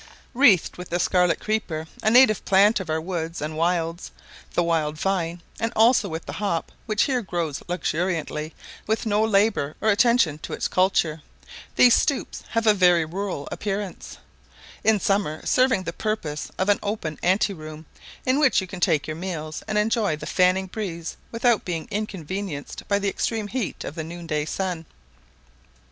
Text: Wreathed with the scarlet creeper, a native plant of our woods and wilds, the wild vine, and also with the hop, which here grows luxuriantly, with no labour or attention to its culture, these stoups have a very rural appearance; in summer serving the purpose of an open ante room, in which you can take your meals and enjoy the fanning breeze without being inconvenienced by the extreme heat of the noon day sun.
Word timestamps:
Wreathed 0.33 0.77
with 0.77 0.89
the 0.89 0.97
scarlet 0.99 1.39
creeper, 1.39 1.85
a 2.01 2.09
native 2.09 2.43
plant 2.43 2.79
of 2.79 2.89
our 2.89 2.99
woods 2.99 3.39
and 3.39 3.55
wilds, 3.55 4.09
the 4.55 4.63
wild 4.63 4.99
vine, 4.99 5.43
and 5.59 5.71
also 5.75 6.09
with 6.09 6.25
the 6.25 6.33
hop, 6.41 6.71
which 6.87 7.03
here 7.03 7.21
grows 7.21 7.61
luxuriantly, 7.67 8.55
with 8.87 9.05
no 9.05 9.23
labour 9.23 9.75
or 9.79 9.91
attention 9.91 10.39
to 10.39 10.53
its 10.53 10.67
culture, 10.67 11.21
these 11.75 11.93
stoups 11.93 12.41
have 12.49 12.65
a 12.65 12.73
very 12.73 13.05
rural 13.05 13.47
appearance; 13.51 14.17
in 14.83 14.99
summer 14.99 15.39
serving 15.45 15.83
the 15.83 15.93
purpose 15.93 16.49
of 16.57 16.67
an 16.67 16.79
open 16.81 17.19
ante 17.21 17.53
room, 17.53 17.85
in 18.25 18.39
which 18.39 18.59
you 18.59 18.65
can 18.65 18.79
take 18.79 19.05
your 19.05 19.15
meals 19.17 19.61
and 19.67 19.77
enjoy 19.77 20.15
the 20.15 20.25
fanning 20.25 20.65
breeze 20.65 21.15
without 21.31 21.63
being 21.63 21.87
inconvenienced 21.91 22.87
by 22.87 22.97
the 22.97 23.07
extreme 23.07 23.49
heat 23.49 23.83
of 23.83 23.93
the 23.93 24.03
noon 24.03 24.25
day 24.25 24.45
sun. 24.45 24.87